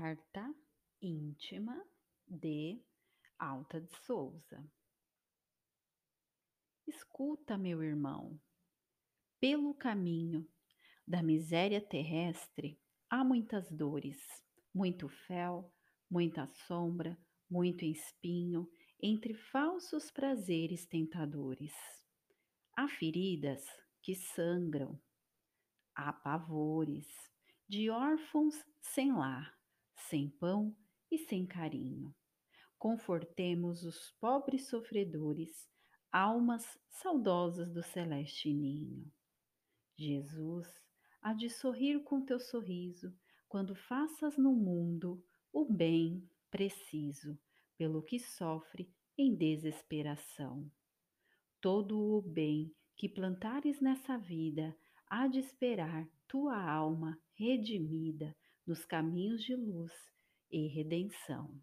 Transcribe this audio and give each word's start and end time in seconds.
Carta 0.00 0.54
íntima 1.02 1.76
de 2.24 2.80
Alta 3.36 3.80
de 3.80 3.92
Souza. 4.06 4.64
Escuta, 6.86 7.58
meu 7.58 7.82
irmão, 7.82 8.40
pelo 9.40 9.74
caminho 9.74 10.48
da 11.04 11.20
miséria 11.20 11.80
terrestre 11.80 12.80
há 13.10 13.24
muitas 13.24 13.68
dores, 13.72 14.20
muito 14.72 15.08
fel, 15.08 15.68
muita 16.08 16.46
sombra, 16.46 17.18
muito 17.50 17.84
espinho 17.84 18.70
entre 19.02 19.34
falsos 19.34 20.12
prazeres 20.12 20.86
tentadores. 20.86 21.74
Há 22.76 22.86
feridas 22.86 23.64
que 24.00 24.14
sangram, 24.14 24.96
há 25.92 26.12
pavores 26.12 27.08
de 27.68 27.90
órfãos 27.90 28.54
sem 28.80 29.12
lar 29.12 29.57
sem 30.08 30.30
pão 30.30 30.74
e 31.10 31.18
sem 31.18 31.46
carinho. 31.46 32.14
Confortemos 32.78 33.84
os 33.84 34.10
pobres 34.20 34.68
sofredores, 34.68 35.68
almas 36.10 36.78
saudosas 36.88 37.70
do 37.72 37.82
celeste 37.82 38.52
ninho. 38.52 39.10
Jesus 39.96 40.68
há 41.20 41.34
de 41.34 41.50
sorrir 41.50 42.02
com 42.04 42.24
teu 42.24 42.40
sorriso 42.40 43.14
quando 43.48 43.74
faças 43.74 44.38
no 44.38 44.52
mundo 44.52 45.22
o 45.52 45.64
bem 45.64 46.26
preciso, 46.50 47.38
pelo 47.76 48.02
que 48.02 48.18
sofre 48.18 48.90
em 49.16 49.34
desesperação. 49.34 50.70
Todo 51.60 51.98
o 51.98 52.22
bem 52.22 52.74
que 52.96 53.08
plantares 53.08 53.80
nessa 53.80 54.16
vida 54.16 54.76
há 55.06 55.26
de 55.26 55.38
esperar 55.38 56.08
tua 56.26 56.56
alma 56.56 57.18
redimida 57.34 58.34
nos 58.68 58.84
caminhos 58.84 59.42
de 59.44 59.56
luz 59.56 59.90
e 60.50 60.68
redenção. 60.68 61.58